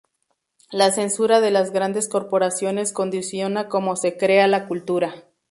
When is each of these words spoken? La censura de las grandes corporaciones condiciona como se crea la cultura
La 0.71 0.89
censura 0.91 1.41
de 1.41 1.51
las 1.51 1.69
grandes 1.69 2.09
corporaciones 2.09 2.91
condiciona 2.91 3.69
como 3.69 3.95
se 3.95 4.17
crea 4.17 4.47
la 4.47 4.67
cultura 4.67 5.25